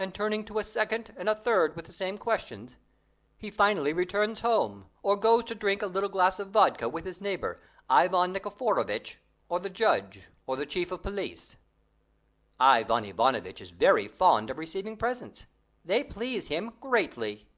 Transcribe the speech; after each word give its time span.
And 0.00 0.12
turning 0.12 0.44
to 0.46 0.58
a 0.58 0.64
second 0.64 1.14
and 1.16 1.28
a 1.28 1.34
third 1.36 1.76
with 1.76 1.84
the 1.84 1.92
same 1.92 2.18
questions, 2.18 2.76
he 3.36 3.52
finally 3.52 3.92
returns 3.92 4.40
home, 4.40 4.90
or 5.00 5.14
goes 5.16 5.44
to 5.44 5.54
drink 5.54 5.80
a 5.80 5.86
little 5.86 6.08
glass 6.08 6.40
of 6.40 6.50
vodka 6.50 6.88
with 6.88 7.04
his 7.04 7.20
neighbour, 7.20 7.62
Ivan 7.88 8.32
Nikiforovitch, 8.32 9.18
or 9.48 9.60
the 9.60 9.70
judge, 9.70 10.22
or 10.44 10.56
the 10.56 10.66
chief 10.66 10.90
of 10.90 11.04
police. 11.04 11.54
Ivan 12.58 13.04
Ivanovitch 13.04 13.60
is 13.60 13.70
very 13.70 14.08
fond 14.08 14.50
of 14.50 14.58
receiving 14.58 14.96
presents. 14.96 15.46
They 15.84 16.02
please 16.02 16.48
him 16.48 16.72
greatly. 16.80 17.48